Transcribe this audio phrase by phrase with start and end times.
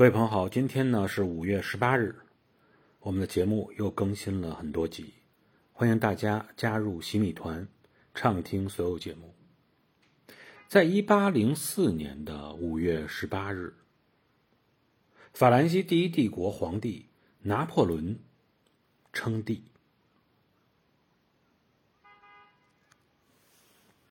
[0.00, 2.20] 各位朋友好今天呢是五月十八日
[3.00, 5.12] 我们的节目又更新了很多集
[5.74, 7.68] 欢迎大家加入洗米团
[8.14, 9.34] 畅听所有节目。
[10.66, 13.74] 在一八零四年的五月十八日
[15.34, 17.10] 法兰西第一帝国皇帝
[17.42, 18.18] 拿破仑
[19.12, 19.64] 称帝